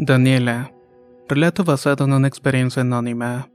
[0.00, 0.72] Daniela.
[1.28, 3.50] Relato basado en una experiencia anónima.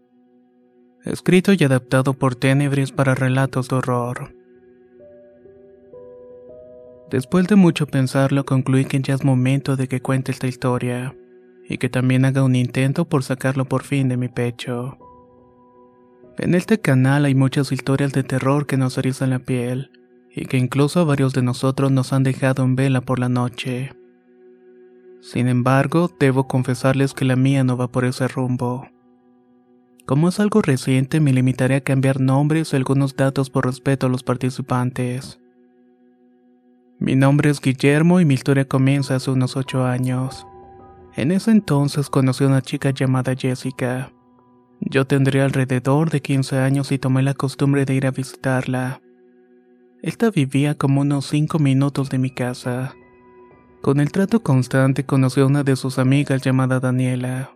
[1.05, 4.35] Escrito y adaptado por Tenebris para relatos de horror.
[7.09, 11.15] Después de mucho pensarlo, concluí que ya es momento de que cuente esta historia,
[11.69, 14.97] y que también haga un intento por sacarlo por fin de mi pecho.
[16.37, 19.91] En este canal hay muchas historias de terror que nos erizan la piel,
[20.29, 23.93] y que incluso a varios de nosotros nos han dejado en vela por la noche.
[25.23, 28.89] Sin embargo, debo confesarles que la mía no va por ese rumbo.
[30.05, 34.09] Como es algo reciente, me limitaré a cambiar nombres y algunos datos por respeto a
[34.09, 35.39] los participantes.
[36.99, 40.45] Mi nombre es Guillermo y mi historia comienza hace unos 8 años.
[41.15, 44.11] En ese entonces conocí a una chica llamada Jessica.
[44.81, 48.99] Yo tendría alrededor de 15 años y tomé la costumbre de ir a visitarla.
[50.01, 52.93] Esta vivía como unos 5 minutos de mi casa.
[53.83, 57.51] Con el trato constante conocí a una de sus amigas llamada Daniela.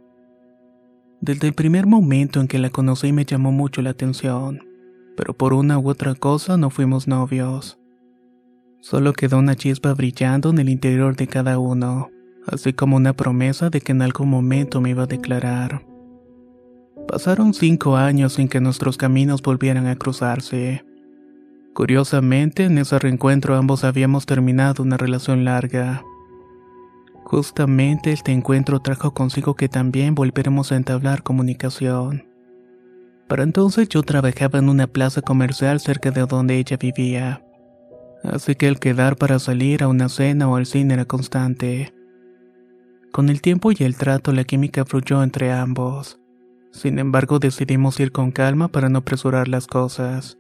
[1.22, 4.60] Desde el primer momento en que la conocí me llamó mucho la atención,
[5.16, 7.80] pero por una u otra cosa no fuimos novios.
[8.82, 12.10] Solo quedó una chispa brillando en el interior de cada uno,
[12.46, 15.86] así como una promesa de que en algún momento me iba a declarar.
[17.08, 20.84] Pasaron cinco años sin que nuestros caminos volvieran a cruzarse.
[21.74, 26.04] Curiosamente, en ese reencuentro ambos habíamos terminado una relación larga.
[27.30, 32.26] Justamente este encuentro trajo consigo que también volviéramos a entablar comunicación.
[33.28, 37.44] Para entonces yo trabajaba en una plaza comercial cerca de donde ella vivía,
[38.24, 41.94] así que el quedar para salir a una cena o al cine era constante.
[43.12, 46.22] Con el tiempo y el trato la química fluyó entre ambos.
[46.72, 50.38] Sin embargo decidimos ir con calma para no apresurar las cosas.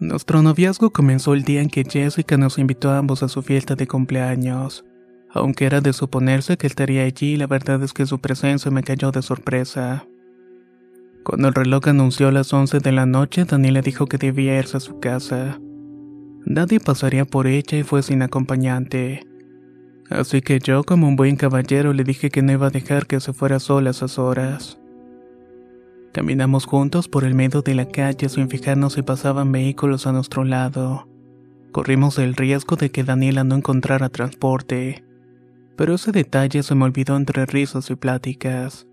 [0.00, 3.74] Nuestro noviazgo comenzó el día en que Jessica nos invitó a ambos a su fiesta
[3.74, 4.84] de cumpleaños.
[5.32, 9.12] Aunque era de suponerse que estaría allí, la verdad es que su presencia me cayó
[9.12, 10.06] de sorpresa.
[11.24, 14.80] Cuando el reloj anunció las 11 de la noche, Daniela dijo que debía irse a
[14.80, 15.60] su casa.
[16.44, 19.24] Nadie pasaría por ella y fue sin acompañante.
[20.08, 23.20] Así que yo, como un buen caballero, le dije que no iba a dejar que
[23.20, 24.80] se fuera sola a esas horas.
[26.12, 30.42] Caminamos juntos por el medio de la calle sin fijarnos si pasaban vehículos a nuestro
[30.42, 31.06] lado.
[31.70, 35.04] Corrimos el riesgo de que Daniela no encontrara transporte
[35.80, 38.86] pero ese detalle se me olvidó entre risas y pláticas.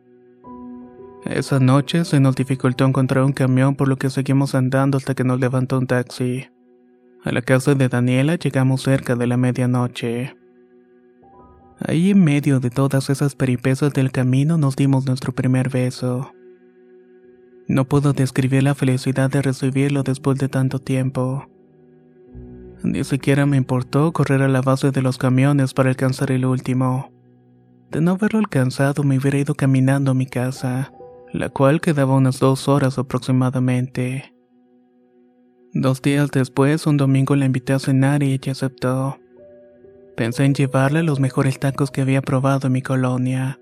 [1.25, 5.25] Esa noche se nos dificultó encontrar un camión por lo que seguimos andando hasta que
[5.25, 6.47] nos levantó un taxi.
[7.25, 10.37] A la casa de Daniela llegamos cerca de la medianoche.
[11.85, 16.31] Ahí en medio de todas esas peripecias del camino nos dimos nuestro primer beso.
[17.67, 21.49] No puedo describir la felicidad de recibirlo después de tanto tiempo.
[22.83, 27.11] Ni siquiera me importó correr a la base de los camiones para alcanzar el último.
[27.91, 30.91] De no haberlo alcanzado me hubiera ido caminando a mi casa,
[31.33, 34.33] la cual quedaba unas dos horas aproximadamente.
[35.73, 39.19] Dos días después, un domingo la invité a cenar y ella aceptó.
[40.15, 43.59] Pensé en llevarle los mejores tacos que había probado en mi colonia.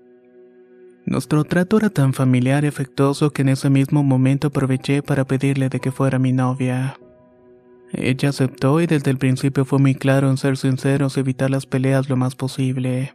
[1.04, 5.68] Nuestro trato era tan familiar y afectuoso que en ese mismo momento aproveché para pedirle
[5.68, 6.98] de que fuera mi novia.
[7.92, 11.66] Ella aceptó y desde el principio fue muy claro en ser sinceros y evitar las
[11.66, 13.14] peleas lo más posible.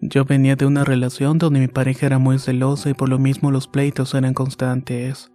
[0.00, 3.50] Yo venía de una relación donde mi pareja era muy celosa y por lo mismo
[3.50, 5.30] los pleitos eran constantes.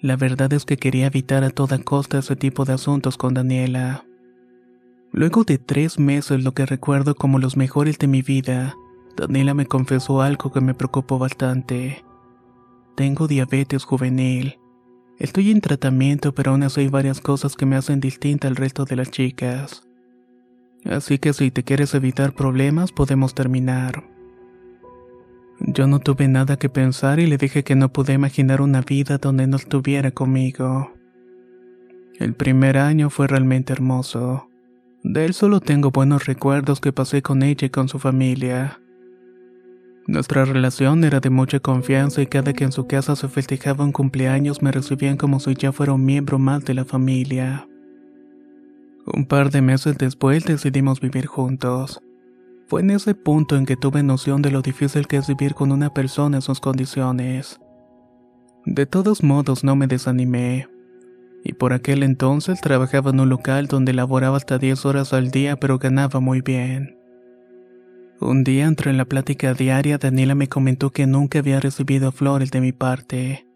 [0.00, 4.04] La verdad es que quería evitar a toda costa ese tipo de asuntos con Daniela.
[5.12, 8.74] Luego de tres meses, lo que recuerdo como los mejores de mi vida,
[9.16, 12.04] Daniela me confesó algo que me preocupó bastante.
[12.94, 14.59] Tengo diabetes juvenil
[15.20, 18.86] Estoy en tratamiento, pero aún así hay varias cosas que me hacen distinta al resto
[18.86, 19.86] de las chicas.
[20.86, 24.02] Así que si te quieres evitar problemas, podemos terminar.
[25.58, 29.18] Yo no tuve nada que pensar y le dije que no pude imaginar una vida
[29.18, 30.90] donde no estuviera conmigo.
[32.18, 34.48] El primer año fue realmente hermoso.
[35.02, 38.80] De él solo tengo buenos recuerdos que pasé con ella y con su familia.
[40.06, 43.92] Nuestra relación era de mucha confianza y cada que en su casa se festejaba un
[43.92, 47.68] cumpleaños me recibían como si ya fuera un miembro más de la familia.
[49.06, 52.00] Un par de meses después decidimos vivir juntos.
[52.66, 55.72] Fue en ese punto en que tuve noción de lo difícil que es vivir con
[55.72, 57.60] una persona en sus condiciones.
[58.64, 60.68] De todos modos no me desanimé.
[61.44, 65.56] Y por aquel entonces trabajaba en un local donde laboraba hasta 10 horas al día
[65.56, 66.99] pero ganaba muy bien.
[68.20, 72.50] Un día entre en la plática diaria Daniela me comentó que nunca había recibido flores
[72.50, 73.46] de mi parte.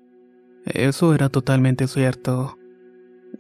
[0.65, 2.57] Eso era totalmente cierto.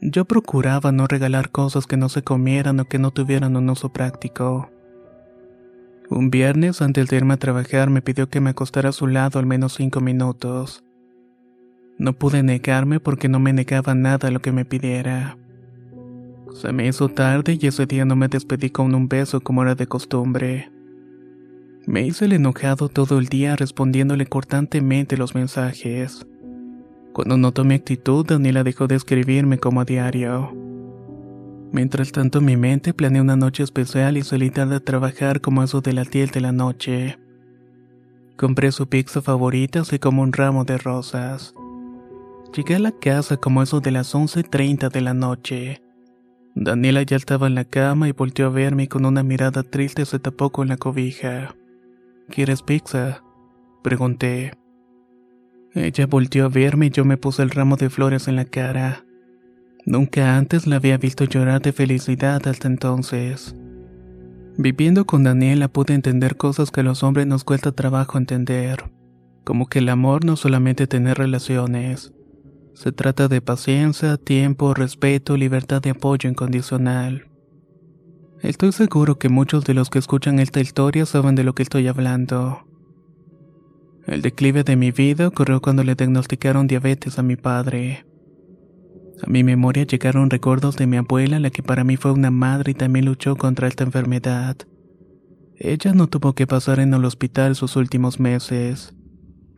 [0.02, 3.90] Yo procuraba no regalar cosas que no se comieran o que no tuvieran un uso
[3.90, 4.70] práctico.
[6.10, 9.38] Un viernes, antes de irme a trabajar, me pidió que me acostara a su lado
[9.38, 10.84] al menos cinco minutos.
[11.96, 15.38] No pude negarme porque no me negaba nada a lo que me pidiera.
[16.52, 19.74] Se me hizo tarde y ese día no me despedí con un beso como era
[19.74, 20.73] de costumbre.
[21.86, 26.26] Me hice el enojado todo el día respondiéndole cortantemente los mensajes.
[27.12, 30.52] Cuando notó mi actitud, Daniela dejó de escribirme como a diario.
[31.72, 35.80] Mientras tanto, mi mente planeé una noche especial y salí tarde a trabajar como eso
[35.82, 37.18] de las 10 de la noche.
[38.36, 41.54] Compré su pizza favorita así como un ramo de rosas.
[42.56, 45.82] Llegué a la casa como eso de las 11.30 de la noche.
[46.54, 50.18] Daniela ya estaba en la cama y volteó a verme con una mirada triste se
[50.18, 51.54] tapó con la cobija.
[52.28, 53.22] ¿Quieres pizza?
[53.82, 54.52] Pregunté.
[55.74, 59.04] Ella volteó a verme y yo me puse el ramo de flores en la cara.
[59.84, 63.54] Nunca antes la había visto llorar de felicidad hasta entonces.
[64.56, 68.90] Viviendo con Daniela pude entender cosas que a los hombres nos cuesta trabajo entender,
[69.44, 72.14] como que el amor no solamente tener relaciones,
[72.72, 77.28] se trata de paciencia, tiempo, respeto, libertad de apoyo incondicional.
[78.44, 81.88] Estoy seguro que muchos de los que escuchan esta historia saben de lo que estoy
[81.88, 82.66] hablando.
[84.06, 88.04] El declive de mi vida ocurrió cuando le diagnosticaron diabetes a mi padre.
[89.22, 92.72] A mi memoria llegaron recuerdos de mi abuela, la que para mí fue una madre
[92.72, 94.58] y también luchó contra esta enfermedad.
[95.56, 98.94] Ella no tuvo que pasar en el hospital sus últimos meses.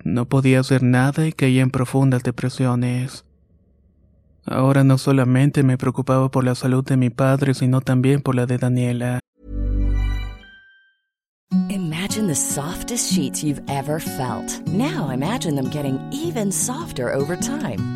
[0.04, 3.25] No podía hacer nada y caía en profundas depresiones.
[4.46, 8.46] Ahora no solamente me preocupaba por la salud de mi padre, sino también por la
[8.46, 9.20] de Daniela.
[11.68, 14.60] Imagine the softest sheets you've ever felt.
[14.68, 17.95] Now imagine them getting even softer over time.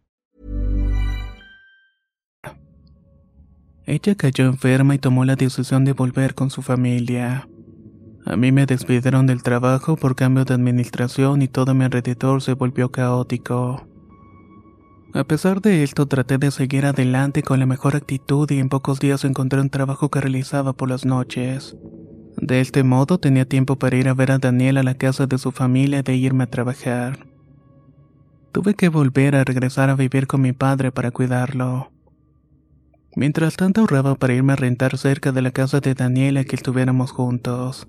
[3.91, 7.49] Ella cayó enferma y tomó la decisión de volver con su familia.
[8.25, 12.53] A mí me despidieron del trabajo por cambio de administración y todo mi alrededor se
[12.53, 13.85] volvió caótico.
[15.13, 19.01] A pesar de esto, traté de seguir adelante con la mejor actitud y en pocos
[19.01, 21.75] días encontré un trabajo que realizaba por las noches.
[22.37, 25.37] De este modo tenía tiempo para ir a ver a Daniel a la casa de
[25.37, 27.27] su familia y de irme a trabajar.
[28.53, 31.90] Tuve que volver a regresar a vivir con mi padre para cuidarlo.
[33.15, 37.11] Mientras tanto ahorraba para irme a rentar cerca de la casa de Daniela que estuviéramos
[37.11, 37.87] juntos.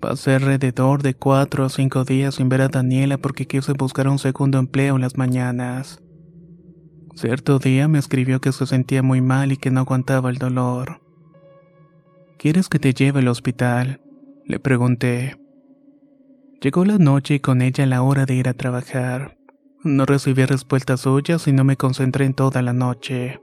[0.00, 4.18] Pasé alrededor de cuatro o cinco días sin ver a Daniela porque quise buscar un
[4.18, 6.02] segundo empleo en las mañanas.
[7.14, 11.02] Cierto día me escribió que se sentía muy mal y que no aguantaba el dolor.
[12.38, 14.00] ¿Quieres que te lleve al hospital?
[14.46, 15.36] Le pregunté.
[16.62, 19.36] Llegó la noche y con ella la hora de ir a trabajar.
[19.84, 23.38] No recibí respuestas suyas y no me concentré en toda la noche.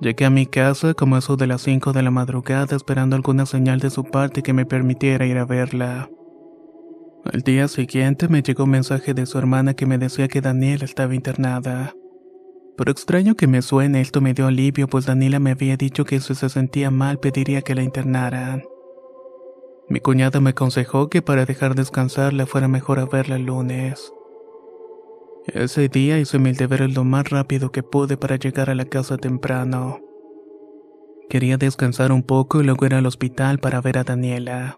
[0.00, 3.80] Llegué a mi casa como eso de las 5 de la madrugada esperando alguna señal
[3.80, 6.08] de su parte que me permitiera ir a verla.
[7.30, 10.86] Al día siguiente me llegó un mensaje de su hermana que me decía que Daniela
[10.86, 11.94] estaba internada.
[12.78, 16.18] Por extraño que me suene, esto me dio alivio, pues Daniela me había dicho que
[16.20, 18.62] si se sentía mal pediría que la internaran.
[19.90, 24.14] Mi cuñada me aconsejó que para dejar descansarla fuera mejor a verla el lunes.
[25.54, 29.16] Ese día hice mi deberes lo más rápido que pude para llegar a la casa
[29.16, 29.98] temprano.
[31.28, 34.76] Quería descansar un poco y luego ir al hospital para ver a Daniela.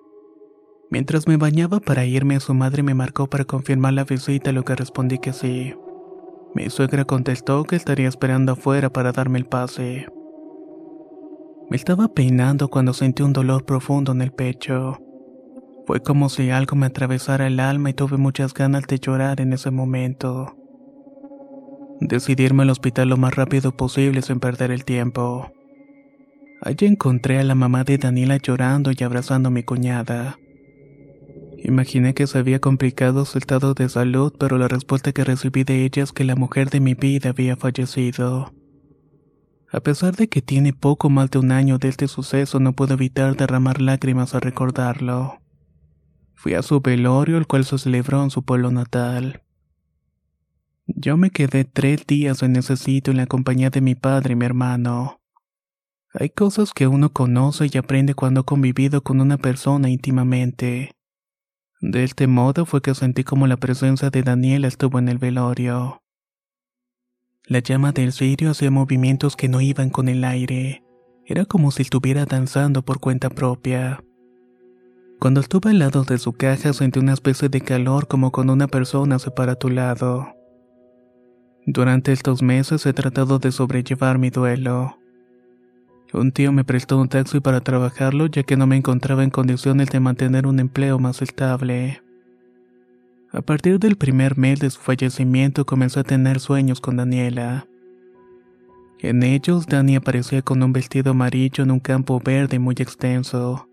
[0.91, 4.75] Mientras me bañaba para irme, su madre me marcó para confirmar la visita, lo que
[4.75, 5.75] respondí que sí.
[6.55, 10.07] Mi suegra contestó que estaría esperando afuera para darme el pase.
[11.69, 14.99] Me estaba peinando cuando sentí un dolor profundo en el pecho.
[15.87, 19.53] Fue como si algo me atravesara el alma y tuve muchas ganas de llorar en
[19.53, 20.57] ese momento.
[22.09, 25.53] Decidí irme al hospital lo más rápido posible sin perder el tiempo.
[26.61, 30.37] Allí encontré a la mamá de Daniela llorando y abrazando a mi cuñada.
[31.63, 35.85] Imaginé que se había complicado su estado de salud, pero la respuesta que recibí de
[35.85, 38.53] ella es que la mujer de mi vida había fallecido.
[39.71, 42.95] A pesar de que tiene poco más de un año de este suceso, no puedo
[42.95, 45.39] evitar derramar lágrimas al recordarlo.
[46.35, 49.42] Fui a su velorio, el cual se celebró en su pueblo natal.
[50.87, 54.37] Yo me quedé tres días en ese sitio en la compañía de mi padre y
[54.37, 55.21] mi hermano.
[56.13, 60.91] Hay cosas que uno conoce y aprende cuando ha convivido con una persona íntimamente.
[61.81, 66.03] De este modo fue que sentí como la presencia de Daniela estuvo en el velorio.
[67.45, 70.83] La llama del cirio hacía movimientos que no iban con el aire.
[71.27, 74.03] Era como si estuviera danzando por cuenta propia.
[75.21, 78.67] Cuando estuve al lado de su caja sentí una especie de calor como cuando una
[78.67, 80.42] persona se para a tu lado.
[81.67, 84.99] Durante estos meses he tratado de sobrellevar mi duelo.
[86.13, 89.89] Un tío me prestó un taxi para trabajarlo ya que no me encontraba en condiciones
[89.91, 92.03] de mantener un empleo más estable.
[93.31, 97.67] A partir del primer mes de su fallecimiento comenzó a tener sueños con Daniela.
[98.99, 103.69] En ellos, Dani aparecía con un vestido amarillo en un campo verde muy extenso.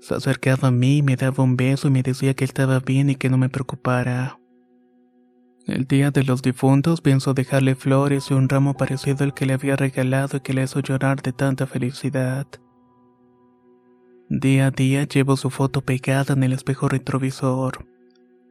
[0.00, 3.16] Se acercaba a mí, me daba un beso y me decía que estaba bien y
[3.16, 4.38] que no me preocupara.
[5.66, 9.54] El día de los difuntos pienso dejarle flores y un ramo parecido al que le
[9.54, 12.46] había regalado y que le hizo llorar de tanta felicidad.
[14.28, 17.86] Día a día llevo su foto pegada en el espejo retrovisor.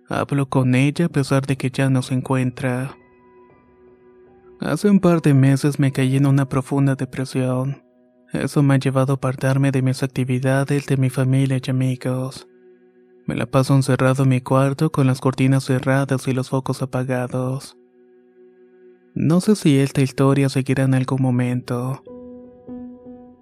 [0.09, 2.97] Hablo con ella a pesar de que ya no se encuentra.
[4.59, 7.83] Hace un par de meses me caí en una profunda depresión.
[8.31, 12.47] Eso me ha llevado a apartarme de mis actividades, de mi familia y amigos.
[13.25, 17.77] Me la paso encerrado en mi cuarto con las cortinas cerradas y los focos apagados.
[19.15, 22.03] No sé si esta historia seguirá en algún momento.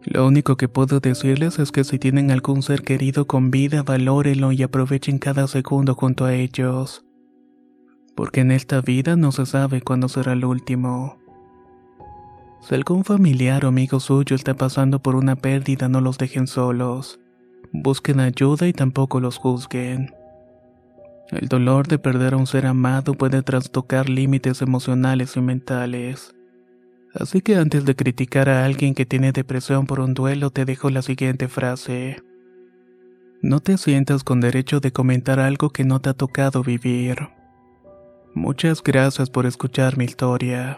[0.03, 4.51] Lo único que puedo decirles es que si tienen algún ser querido con vida, valórenlo
[4.51, 7.05] y aprovechen cada segundo junto a ellos.
[8.15, 11.17] Porque en esta vida no se sabe cuándo será el último.
[12.61, 17.19] Si algún familiar o amigo suyo está pasando por una pérdida, no los dejen solos.
[17.73, 20.13] Busquen ayuda y tampoco los juzguen.
[21.29, 26.35] El dolor de perder a un ser amado puede trastocar límites emocionales y mentales.
[27.13, 30.89] Así que antes de criticar a alguien que tiene depresión por un duelo, te dejo
[30.89, 32.21] la siguiente frase.
[33.41, 37.29] No te sientas con derecho de comentar algo que no te ha tocado vivir.
[38.33, 40.77] Muchas gracias por escuchar mi historia.